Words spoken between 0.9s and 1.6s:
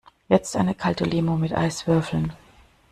Limo mit